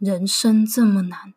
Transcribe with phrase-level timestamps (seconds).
[0.00, 1.34] 人生这么难，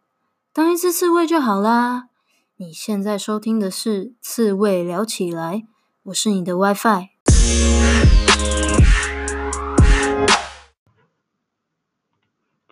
[0.53, 2.07] 当一只刺猬就好啦。
[2.55, 5.55] 你现在收听的是《刺猬聊起来》，
[6.03, 7.09] 我是你的 WiFi。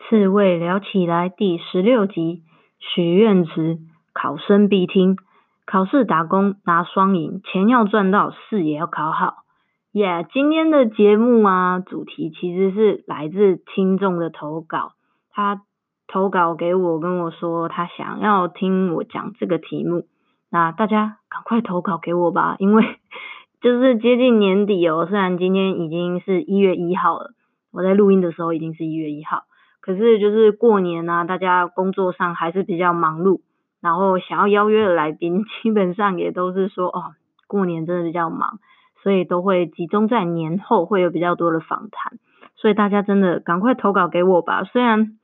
[0.07, 2.41] 刺猬聊起来第十六集：
[2.79, 3.79] 许愿池，
[4.13, 5.17] 考生必听，
[5.65, 9.43] 考试打工拿双赢，钱要赚到，事也要考好。
[9.91, 14.93] 耶、今天的节目啊，主题其实是来自听众的投稿，
[15.29, 15.63] 他。
[16.11, 20.03] 投稿给我，跟我说他想要听我讲这个题目。
[20.51, 22.83] 那大家赶快投稿给我吧，因为
[23.63, 25.07] 就是接近年底哦。
[25.09, 27.31] 虽然今天已经是一月一号了，
[27.71, 29.43] 我在录音的时候已经是一月一号，
[29.79, 33.39] 可是就是过年啊，大家工作上还是比较忙碌，
[33.79, 37.15] 然后想要邀约的来宾， 基本上也都是说哦，
[37.47, 38.59] 过年真的比较忙，
[39.01, 42.19] 所以都会集中在年后会有比较多的访谈。
[42.57, 45.17] 所以大家真的赶快投稿给我吧，虽然。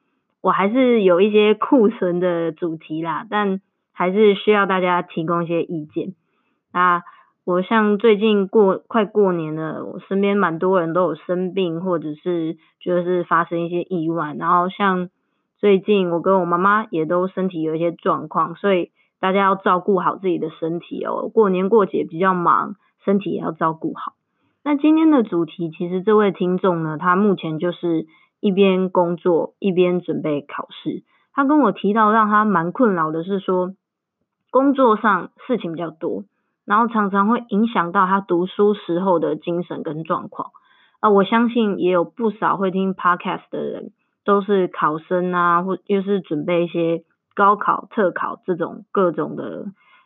[0.47, 3.59] 我还是有一些库存的主题啦，但
[3.91, 6.13] 还是需要大家提供一些意见。
[6.71, 7.03] 那
[7.43, 14.33] 我像最近过快过年了，我身边蛮多人都有生病，或者是就是发生一些意外。
[14.39, 15.09] 然后像
[15.57, 21.27] 最近我跟我妈妈也都身体有一些状况，所以大家要照顾好自己的身体哦。
[21.27, 24.13] 过年过节比较忙，身体也要照顾好。
[24.63, 28.05] 那今天的主题，其实这位听众呢，他目前就是。
[28.47, 31.03] 一边工作一边准备考试，
[31.33, 33.73] 他跟我提到让他蛮困扰的是说，
[34.51, 36.23] 工作上事情比较多，
[36.63, 40.51] 然后常常会影响到他读书时候的精神跟状况。
[41.01, 43.91] 啊，我相信也有不少会听 Podcast 的人，
[44.23, 47.03] 都是考生啊，或又是准备一些
[47.35, 49.65] 高考、特考这种各种的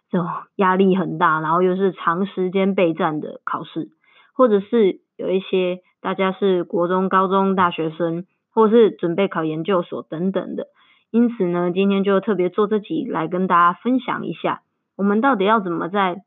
[0.09, 3.89] 这种压力很大，然后又是长时间备战的考试，
[4.33, 5.81] 或者是有一些。
[6.01, 10.65] 大家是国中、高中、大学生，或是准备考研究所等等的，
[11.11, 14.61] 因此呢，今天就特别做这集来跟大家分享一下，
[14.97, 16.23] 我们到底要怎么在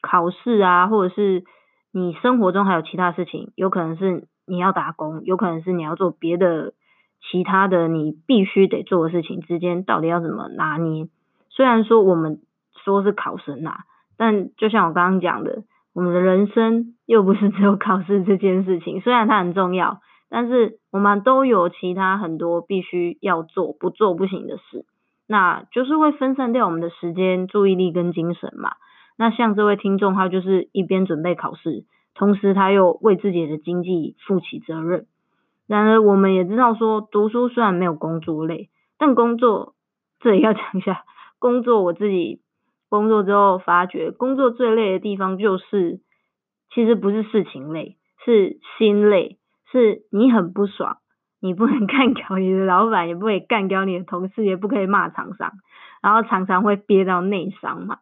[0.00, 1.44] 考试啊，或者是
[1.92, 6.72] 你生活中还有其他事情，有可能是你要打工，有可能是你要做别的
[7.30, 11.06] 其他的你必须得做的事情之间，到底要怎么拿捏？
[11.50, 12.40] 虽然说我们
[12.82, 13.80] 说是考生啊，
[14.16, 15.64] 但就像我刚刚讲的。
[15.98, 19.98] 我们的人生又不是只有考试这件事情，虽然它很重要，
[20.30, 24.84] 但是我们都有其他很多必须要做、不做不行的事，
[25.26, 28.74] 那就是会分散掉我们的时间、注意力跟精神嘛。
[29.16, 31.82] 那像这位听众，他就是一边准备考试，
[32.14, 35.06] 同时他又为自己的经济负起责任。
[35.66, 39.74] 然而，我们也知道说，读书虽然没有工作累，但工作
[40.20, 41.02] 这里要讲一下，
[41.40, 42.40] 工作我自己。
[42.88, 46.00] 工作之后发觉，工作最累的地方就是，
[46.72, 49.38] 其实不是事情累，是心累，
[49.70, 50.98] 是你很不爽，
[51.40, 55.52] 你不能 干掉你的老板，也不可以干掉你的同事，也不可以骂厂商，
[56.02, 57.98] 然后常常会憋到内伤嘛。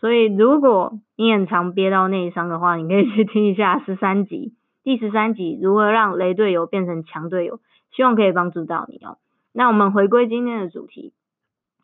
[0.00, 7.60] 所以如果你很常憋到内伤的话，你可以去听一下十三集，第十三集如何让雷队友变成强队友，
[7.92, 9.18] 希望可以帮助到你哦。
[9.52, 11.12] 那我们回归今天的主题。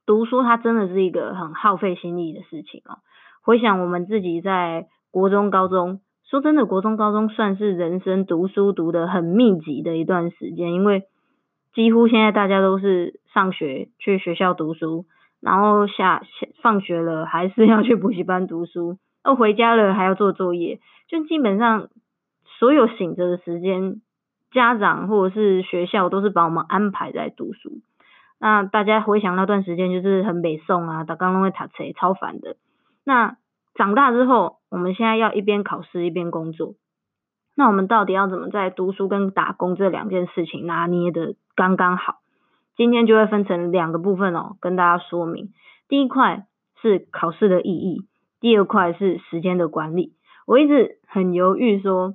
[0.06, 2.98] 读书它真的是一个很耗费心力的事情哦。
[3.42, 11.04] 回想我们自己在国中、高中，说真的，国中、高中算是人生读书读得很密集的一段时间，因为
[11.74, 15.04] 几乎现在大家都是上学去学校读书，
[15.40, 21.88] 然后下下放学了还是要去补习班读书，哦，回家了还要做作业，就基本上
[22.58, 24.00] 所有醒着的时间，
[24.52, 27.80] 家长或者是学校都是把我们安排在读书。
[28.38, 32.56] 那大家回想那段时间，就是很北宋啊，打刚刚会塔车超烦的。
[33.04, 33.36] 那
[33.74, 36.74] 长大之后，我们现在要一边考试一边工作，
[37.54, 42.16] 那我们到底要怎么在读书跟打工这两件事情拿捏得刚刚好？
[42.76, 45.50] 今天就会分成两个部分哦，跟大家说明。
[45.88, 46.44] 第一块
[46.82, 48.02] 是考试的意义，
[48.40, 50.12] 第二块是时间的管理。
[50.46, 52.14] 我一直很犹豫说，说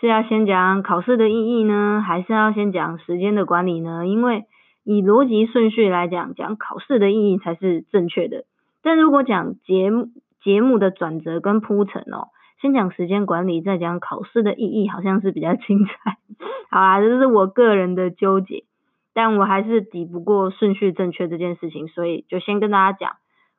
[0.00, 4.06] 是要先讲考试的意义呢，还是要先讲时间的管理呢？
[4.06, 4.44] 因为
[4.86, 8.44] 以逻辑顺序来讲，讲考试的意义才是正确的。
[8.82, 10.10] 但如果讲节目
[10.40, 12.28] 节目的转折跟铺陈哦，
[12.62, 16.18] 先讲时间管理，再讲考试的意义，好像是比较 精彩。
[16.70, 18.62] 好啦，这是我个人的纠结，
[19.12, 23.16] 但我还是抵不过顺序正确这件事情，所以就先跟大家讲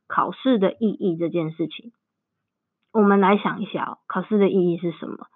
[0.08, 1.92] 考试的意义这件事情。
[2.94, 5.28] 我们来想一下哦，考试的意义是什么？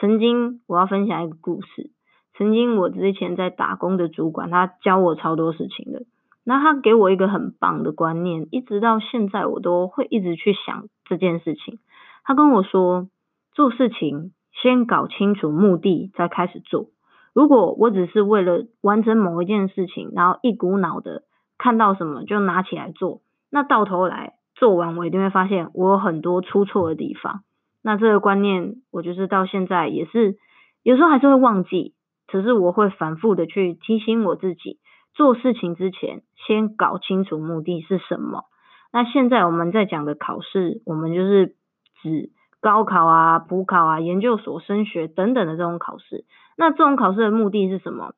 [0.00, 1.90] 曾经我要分享一个故事。
[2.36, 6.02] 曾经我之前在打工的主管，他教我超多事情的。
[6.44, 11.78] 那他给我一个很棒的观念，一直到现在我都会一直去想这件事情。
[12.22, 13.08] 他跟我说，
[13.52, 16.88] 做事情先搞清楚目的，再开始做。
[17.32, 21.22] 如果我只是为了完成某一件事情，然后一股脑的
[21.56, 23.20] 看到什么就拿起来做，
[23.50, 27.40] 那到头来做完，我一定会发现我有很多出错的地方。
[27.82, 30.36] 那这个观念，我就是到现在也是
[30.82, 31.94] 有时候还是会忘记，
[32.28, 34.78] 只是我会反复的去提醒我自己，
[35.14, 38.44] 做事情之前先搞清楚目的是什么。
[38.92, 41.56] 那现在我们在讲的考试，我们就是
[42.02, 42.30] 指
[42.60, 46.24] 高考啊、普考啊、研究所升学等等的这种考试。
[46.56, 48.14] 那这种考试的目的是什么？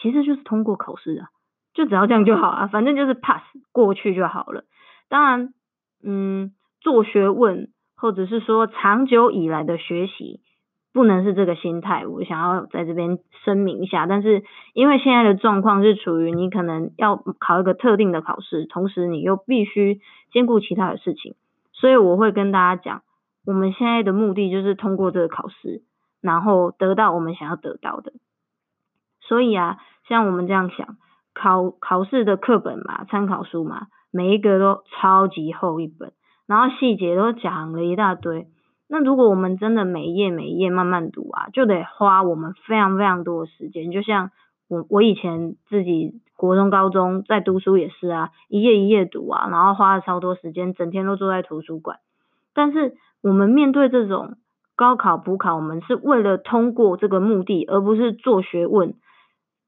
[0.00, 1.28] 其实就是通过考试啊，
[1.74, 3.42] 就只要这样就好啊，反正就是 pass
[3.72, 4.64] 过去就好了。
[5.08, 5.54] 当然，
[6.02, 7.68] 嗯，做学问。
[7.96, 10.40] 或者是说长久以来的学习
[10.94, 14.06] 不能是这个心态，我想要在这边声明一下。
[14.06, 20.00] 但是因为现在的状况是处于你可能要考一个特定的考试，同时你又必须
[20.32, 21.34] 兼顾其他的事情，
[21.72, 23.02] 所以我会跟大家讲，
[23.44, 25.82] 我们现在的目的就是通过这个考试，
[26.22, 28.12] 然后得到我们想要得到的。
[29.20, 30.96] 所以啊，像我们这样想，
[31.34, 36.12] 考考试的课本嘛，参考书嘛，每一个都超级厚一本。
[36.46, 38.46] 然后细节都讲了一大堆，
[38.94, 43.90] 那如果我们真的每一页每一页慢慢读啊，就得花我们非常非常多的时间。
[43.90, 44.30] 就像
[44.68, 51.98] 我我以前自己国中高中在读书也是啊，一页一页读啊，然后花了超多时间，整天都坐在图书馆。
[52.54, 54.36] 但是我们面对这种
[54.76, 58.94] 高考补考，我们是为了通过这个目的，而不是做学问。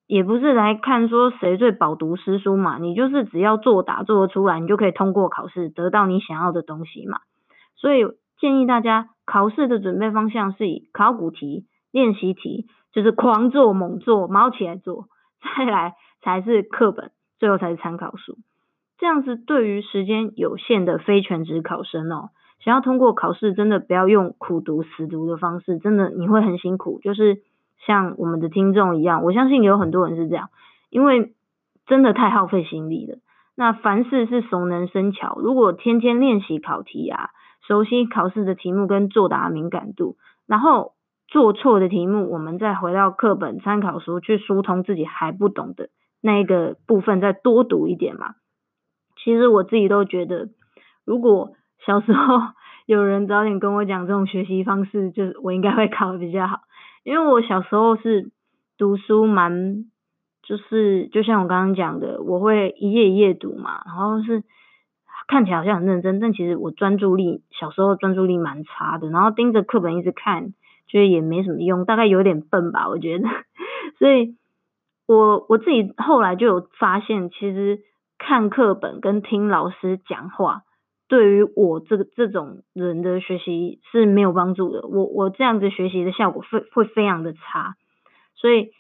[0.07, 7.19] 也不是来看说谁最饱读诗书嘛，你就是只要作答做得出来，你就可以通过考试，得到你想要的东西嘛。
[7.75, 8.07] 所以
[8.39, 15.09] 建议大家考试的准备方向是以考古题、练习题，就是狂做猛做，猫起来做，
[15.59, 18.39] 再来才是课本，最后才是参考书。
[18.99, 22.31] 这样子对于时间有限的非全职考生哦，
[22.65, 27.43] 想要通过考试，真的不要用苦读死读的方式，真的你会很辛苦，就是。
[27.85, 30.49] 像我们的听众一样，我相信有很多人是这样，
[30.91, 31.35] 因为
[31.87, 33.19] 真的太耗费心力了。
[33.55, 37.31] 那凡事是熟能生巧，如果天天练习考题啊，
[37.67, 40.17] 熟悉考试的题目跟作答敏感度，
[40.47, 40.93] 然后
[41.27, 45.89] 做错的题目，我们再回到课本参考书去疏通自己还不懂的
[46.21, 48.35] 那一个部分，再多读一点嘛。
[49.23, 50.49] 其实我自己都觉得，
[51.05, 51.53] 如果
[51.85, 52.39] 小时候
[52.87, 56.61] 有人早点跟我讲这种学习方式，就是我应该会考得比较好。
[57.03, 58.31] 因为我小时候是
[58.79, 59.87] 读书蛮，
[60.43, 64.45] 就是就像我刚刚讲的，我会一页一页读嘛，然后是
[65.27, 70.55] 看起来好像很认真，但其实我专注力小时候专注力蛮差的，然后盯着课本一直看，
[70.87, 73.29] 觉得也没什么用，大概有点笨吧，我觉得。
[73.99, 74.37] 所以
[75.07, 77.81] 我我自己后来就有发现，其实
[78.19, 80.63] 看课本跟听老师讲话。
[81.09, 87.77] 对于我这个这种人的学习是没有帮助的，我我这样子学习的效果会会非常的差，
[88.35, 88.73] 所以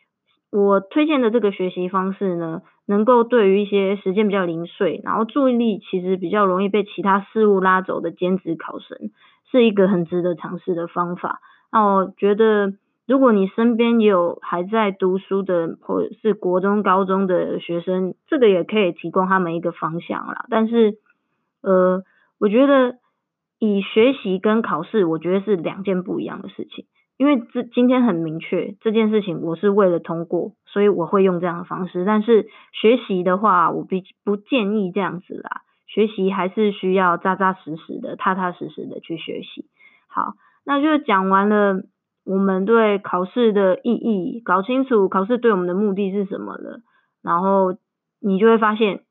[0.51, 9.11] 我推荐的这个学习方式呢，能够对于一些时间比较零碎，然后注意力其实比较容易被其他事物拉走的兼职考生，
[9.51, 11.41] 是一个很值得尝试的方法。
[11.71, 12.73] 那我觉得，
[13.07, 20.47] 如果你身边有还在读书的，或者是国中、高中的学生，这个也可以提供他们一个方向啦。
[20.49, 20.99] 但是，
[21.63, 22.03] 呃。
[22.39, 22.99] 我觉得
[23.59, 26.85] 以学习跟考试，我觉得是两件不一样的事情。
[27.17, 32.05] 因为这今天很明确，这件事情我是为了通过，所以我会用这样的方式。
[32.05, 35.63] 但是学习的话，我不不建议这样子啦。
[35.87, 39.71] 学习还是需要扎扎实实的、踏踏实实的去学习。
[40.07, 40.35] 好，
[40.67, 41.81] 那就讲完了
[42.27, 46.81] 我们对考试的意义，搞清楚考试对我们的目的是什么了，
[47.23, 47.79] 然后
[48.21, 49.05] 你就会发现，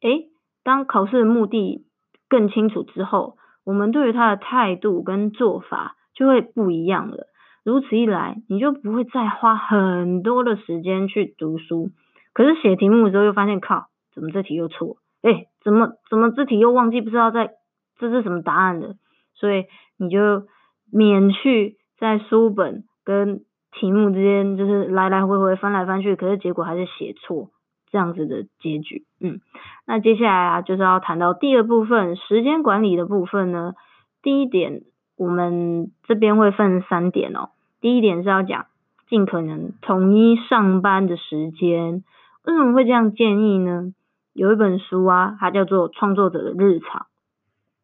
[0.00, 0.28] 诶，
[0.62, 1.88] 当考试的目的
[2.28, 7.26] 更清楚之后，我们对于他的态度跟做法就会不一样了。
[7.64, 11.90] 如此一来，你就不会再花很多的时间去读书，
[12.32, 14.98] 可是写题目的时候又发现，靠，怎么这题又错？
[15.22, 17.50] 诶，怎么怎么这题又忘记不知道在
[17.98, 18.96] 这是什么答案的？
[19.34, 19.64] 所以
[19.98, 20.46] 你就
[20.92, 23.40] 免去在书本跟
[23.72, 27.50] 题目之间就是来来回回翻来翻去，可是结果还是写错。
[27.90, 29.38] 这样子的结局，嗯，
[29.86, 33.74] 那接下来啊，就是要谈到第二部分时间管理的部分呢。
[34.20, 34.80] 第一点，
[35.16, 37.50] 我们这边会分三点哦。
[37.84, 38.64] 第一点是要讲
[39.10, 42.02] 尽可能统一上班的时间。
[42.42, 43.92] 为什么会这样建议呢？
[44.32, 47.02] 有一本书啊，它叫做《创作者的日常》，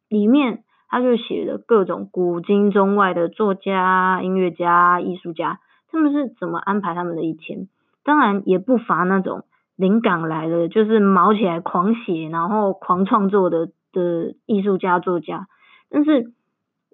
[0.08, 5.60] 里面它就写了各种古今中外的作家、音乐家、艺术家，
[5.92, 7.68] 他们是怎么安排他们的一天。
[8.02, 9.44] 当然也不乏那种。
[9.76, 15.46] 灵感来了，就是毛起来狂写，然后狂创作的的艺术家作家。
[15.90, 16.32] 但是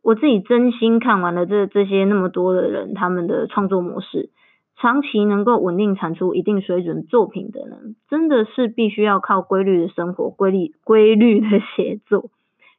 [0.06, 4.30] 我自己真心看完了这这些那么多的人他们的创作模式，
[4.76, 12.30] 长期能够稳定产出一定水准作品的人，真的是必须要靠规律的生活、规律规律的写作。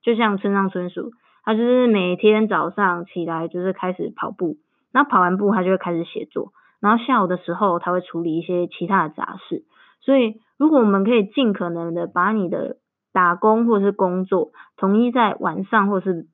[0.02, 1.12] 就像村上春树，
[1.44, 4.56] 他就是每天早上起来就是开始跑步，
[4.94, 9.66] 然后跑完步他就会开始写作，然后下午的时候他会处理一些其他的杂事。
[10.00, 12.78] 所以，如果我们可以尽可能的把你的
[13.12, 16.28] 打工或是工作统一在晚上或是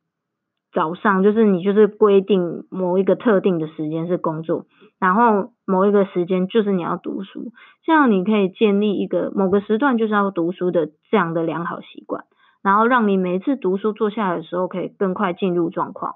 [0.74, 4.66] 早上，就是你就是规定某一个特定的时间是工作。
[5.00, 7.52] 然后某一个时间就是你要读书，
[7.84, 12.24] 这样你可以建立一个某个时段就是要读书的这样的良好习惯，
[12.64, 16.16] 然后让你每次读书坐下来的时候可以更快进入状况。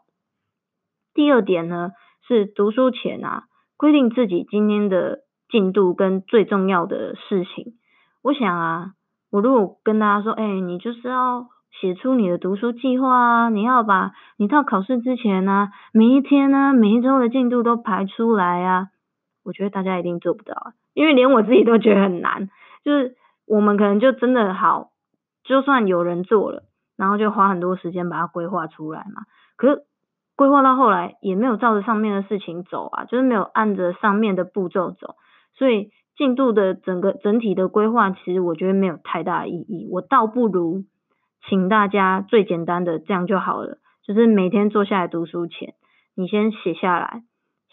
[1.13, 1.91] 第二点呢，
[2.27, 3.43] 是读书前啊，
[3.77, 7.73] 规定自己今天的进度跟最重要的事情。
[8.23, 8.93] 我想啊，
[9.31, 11.47] 我如果跟大家说，哎，你就是要。
[11.79, 13.49] 写出你的读书计划啊！
[13.49, 18.87] 你要把你到考试之前呢、每一天呢、每一周的进度都排出来啊！
[19.43, 22.49] 我觉得大家一定做不到啊，因为连我自己都觉得很难。
[22.83, 23.15] 就是
[23.45, 24.89] 我们可能就真的好，
[25.43, 26.63] 就算有人做了，
[26.97, 29.23] 然后就花很多时间把它规划出来嘛。
[29.55, 29.83] 可是
[30.35, 35.15] 规划到后来也没有照着上面的事情走啊，就是没有按着上面的步骤走，
[35.53, 39.87] 所以进度的整个整体的规划，其实我觉得没有太大意义。
[39.91, 40.85] 我倒不如。
[41.49, 45.73] 请大家最简单的这样就好了，就是每天坐下来读书前，
[46.15, 47.23] 你先写下来，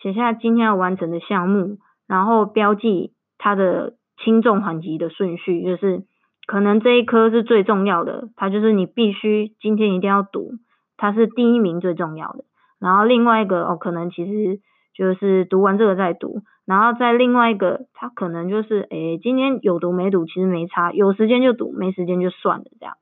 [0.01, 6.05] 写下今天要完成的项目，然后标记它的轻重缓急的顺序，就是
[6.47, 10.53] 可能这一科是最重要的，它就是你必须今天一定要读，
[10.97, 12.45] 它是第一名最重要的。
[12.79, 14.61] 然后另外一个哦，可能其实
[14.95, 22.95] 就是读完这个再读，然后再另外一个，它可能就是诶，今天有读没读其实没差，有时间就读，没时间就算了这样。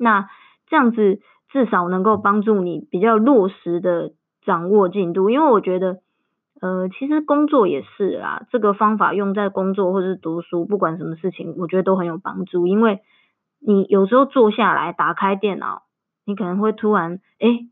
[0.00, 0.28] 那
[0.66, 5.98] 这样子至少能够帮助你比较落实的掌握进度，因为我觉得，
[6.62, 12.66] 呃，其实工作也是啦，这个方法用在工作或是读书，不管什么事情，我觉得都很有帮助。
[12.66, 13.00] 因为
[13.60, 15.82] 你有时候坐下来打开电脑，
[16.24, 17.68] 你可能会突然，诶，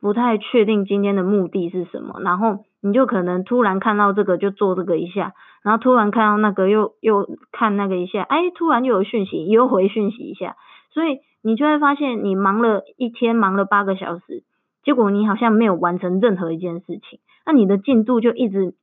[0.00, 10.56] 不太确定今天的目的是什么，然后你就可能突然看到这个就做这个一下，然后突然看到那个又又看那个一下，诶，突然又有讯息，又回讯息一下，
[10.90, 11.20] 所以。
[11.42, 14.42] 你就会发现，你忙了一天，忙了八个小时，
[14.82, 18.74] 结果你好像没有完成任何一件事情，那你的进度就一直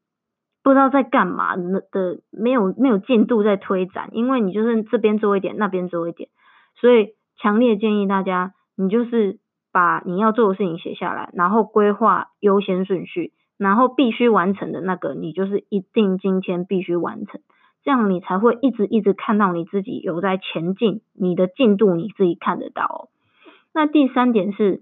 [0.63, 6.29] 不知道在干嘛的，没有没有进度在推展，因为你就是这边做一点，那边做一点，
[6.75, 9.37] 所以强烈建议大家，你就是
[9.71, 17.41] 把你要做的事情写下来，然后规划优先顺序，然后必须完成的那个，你就是一定今天必须完成。
[17.85, 23.09] 这样你才会一直一直看到你自己有在前进，你的进度你自己看得到。
[23.73, 24.81] 那第三点是，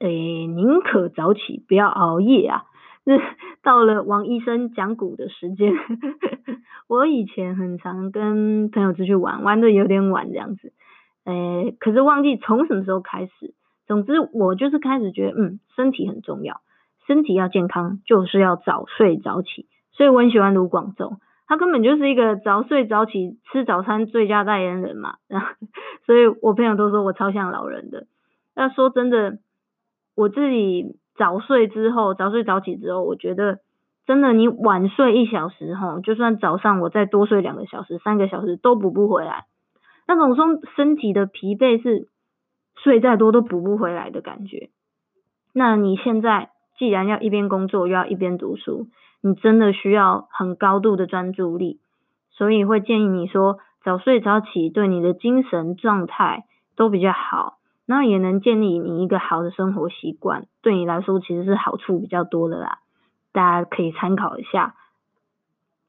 [0.00, 2.64] 诶，宁可早起不要熬夜啊。
[3.06, 3.18] 是
[3.62, 5.72] 到了王医生讲古的时间，
[6.86, 10.72] 我以前很常跟朋友出去玩，玩的有点晚这样子，
[11.24, 13.54] 诶，可是忘记从什么时候开始。
[13.86, 16.60] 总之我就是开始觉得，嗯，身体很重要，
[17.06, 21.18] 身体要健康就是要早睡早起，所以我很喜欢卢广仲。
[21.50, 25.48] 他根本就是一个早睡早起吃早餐最佳代言人嘛，然后
[26.06, 28.06] 所以我朋友都说我超像老人的。
[28.54, 29.38] 那说真的，
[30.14, 33.58] 我自己早睡之后，早睡早起之后，我觉得
[34.06, 39.46] 真的你晚睡一小时哈，就算早上我再多睡两个小时、三个小时都补不回来。
[40.06, 40.44] 那种说
[40.76, 42.06] 身体的疲惫是
[42.76, 44.70] 睡再多都补不回来的感觉。
[45.52, 48.86] 那你现在既然要一边工作又要一边读书。
[49.22, 51.78] 你真的需要很高度的专注力，
[52.30, 62.78] 所以会建议你说早睡早起，对你的精神状态都比较好，那也能建立你一个好的生活习惯，对你来说其实是好处比较多的啦，
[63.32, 64.74] 大家可以参考一下。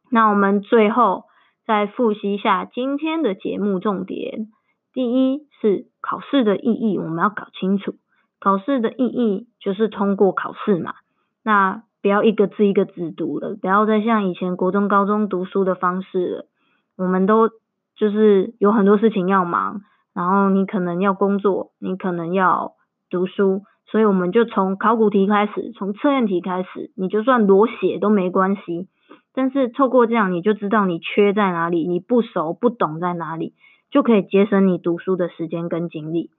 [0.10, 1.24] 那我们最后
[1.66, 4.48] 再复习一下今天的节目重点，
[4.94, 7.96] 第一是考试的意义，我们要搞清楚，
[8.42, 10.96] 考试的意义就是通过考试嘛，
[11.44, 11.84] 那。
[12.02, 16.46] 不要一个字一个字读了，不要再像以前国中、高中读书的方式了。
[16.98, 17.50] 我们都
[17.96, 19.82] 就是有很多事情要忙，
[20.14, 22.74] 然后你可能要工作，你可能要
[23.10, 28.88] 读书，所以我们就从考古题开始，从测验题开始，你就算裸写都没关系。
[29.34, 33.54] 但是透过这样，你就知道你缺在哪里，你不熟不懂在哪里，
[33.92, 36.32] 就可以节省你读书的时间跟精力。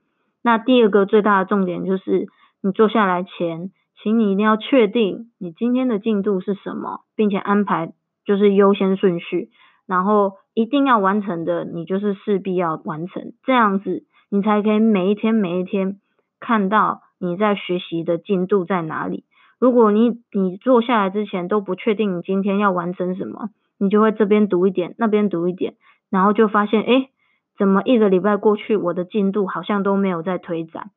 [0.42, 2.26] 那第二个最大的重点就是，
[2.62, 3.70] 你坐下来前。
[4.02, 7.92] 请你一定要确定你今天的进度是什么，并且安排
[8.24, 9.50] 就是优先顺序，
[9.86, 16.00] 然后一定要完成的，你就是势必要完成，这样子你才可以每一天每一天
[16.40, 19.24] 看到你在学习的进度在哪里。
[19.58, 25.74] 如果你你坐下来之前都不确定你今天要完成什么，你就会这边读一点，那边读一点，
[26.10, 27.10] 然后就发现，诶，
[27.56, 30.90] 怎么一个礼拜过去，我的进度好像都没有在推展。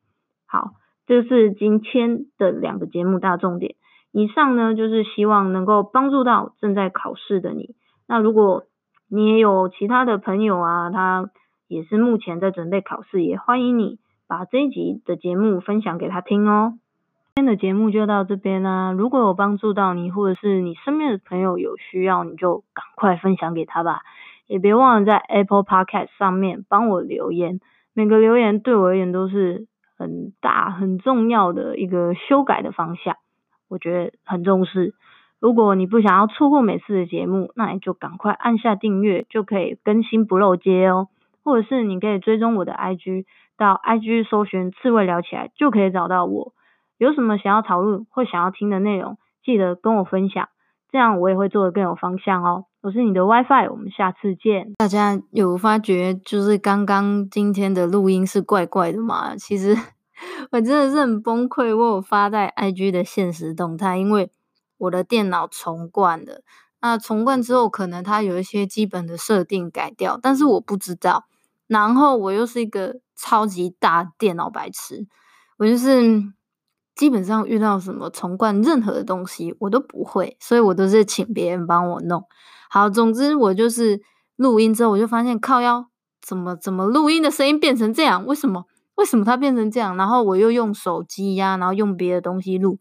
[0.48, 0.72] 好，
[1.08, 3.76] 这是今天的两个节目大重点。
[4.12, 7.76] 以上呢，就是希望能够帮助到正在考试的你。
[8.08, 8.64] 那如果
[9.10, 11.30] 你也有其他的朋友啊，他
[11.68, 16.74] 也是目前在准备考试，也欢迎你把这一集的节目分享给他听哦。
[17.36, 24.00] 今天的节目就到这边啦，如果有帮助到你，或者是你身边的朋友有需要，你就赶快分享给他吧。
[24.48, 27.60] 也别忘了在 Apple Podcast 上面帮我留言，
[27.94, 33.16] 每个留言对我而言都是很大很重要的一个修改的方向，
[33.70, 34.94] 我觉得很重视。
[35.40, 41.10] 如果你不想要错过每次的节目，那你就赶快按下订阅，就可以更新不漏接哦。
[41.44, 43.26] 或者是你可以追踪我的 IG，
[43.56, 46.54] 到 IG 搜寻刺猬聊起来，就可以找到我。
[46.98, 50.50] 有什么想要讨论或想要听的内容，记得跟我分享，
[50.92, 52.66] 这样我也会做得更有方向哦。
[52.86, 54.76] 我是你的 WiFi，我们下次见。
[54.78, 59.36] 大家有发觉就是刚刚今天的录音是怪怪的吗？
[59.36, 59.76] 其实
[60.52, 64.30] 我真的是很崩溃，我有发在 IG 的现实动态，因为。
[64.78, 66.42] 我的电脑重灌了，
[66.82, 71.24] 那重灌之后，可能它有一些基本的设定改掉，但是我不知道。
[71.66, 75.08] 然后我又是一个超级大电脑白痴，
[75.58, 76.22] 我就是
[76.94, 82.26] 基本上遇到什么重灌任何的东西，我都不会，所以我都是请别人帮我弄。
[82.76, 84.02] 好，总之我就是
[84.36, 85.88] 录音之后，我就发现靠腰
[86.22, 88.26] 怎么怎么录音的声音变成这样？
[88.26, 88.66] 为什么？
[88.96, 89.96] 为什么它变成这样？
[89.96, 92.80] 然后我又用手机呀，然后用别的东西录。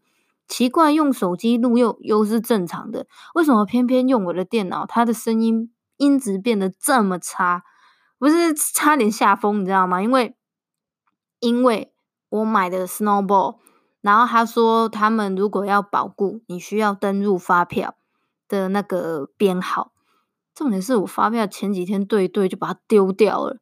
[0.49, 7.63] 奇怪，用手机录又又是正常的，为什么偏偏用我的电脑，它的声音音质变得这么差？
[8.19, 10.01] 不是差点吓疯，你知道吗？
[10.01, 10.35] 因为
[11.39, 11.93] 因为
[12.27, 13.59] 我买的 Snowball，
[14.01, 17.95] 然后他说他们如果要保固，你需要登入发票
[18.47, 19.91] 的那个编号。
[20.53, 23.57] 重点是我发票前几天对对就把它丢掉了，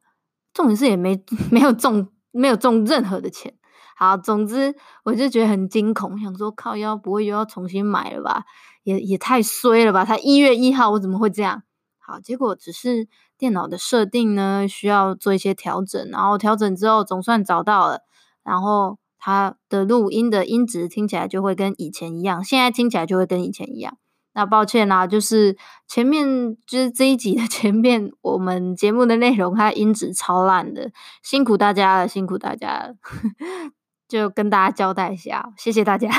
[0.52, 3.54] 重点是也没 没有中没有中任何的钱。
[3.96, 8.44] 好，总之我就觉得很惊恐，想说靠腰不会又要重新买了吧？
[8.82, 10.04] 也也太衰了吧！
[10.04, 11.62] 才一月一号，我怎么会这样？
[11.98, 13.08] 好，结果只是
[13.38, 18.00] 电脑的设定呢，需要做一些调整，然后调整之后总算找到了，
[18.42, 23.96] 然后它的录音的音质听起来就会跟以前一样，现在听起来就会跟以前一样。
[24.34, 30.90] 那抱歉啦，就是前面就是这一集的 前面，我们节目的内容它音质超烂的，
[31.22, 32.94] 辛苦大家了，辛苦大家了。
[34.06, 36.10] 就跟大家交代一下，谢谢大家。